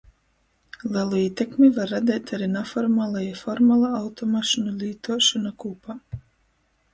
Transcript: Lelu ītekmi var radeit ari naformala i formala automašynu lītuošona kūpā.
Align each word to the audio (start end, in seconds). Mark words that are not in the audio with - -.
Lelu 0.93 1.19
ītekmi 1.25 1.69
var 1.75 1.91
radeit 1.95 2.33
ari 2.37 2.47
naformala 2.53 3.21
i 3.27 3.29
formala 3.43 3.93
automašynu 3.99 4.75
lītuošona 4.81 5.55
kūpā. 5.65 5.99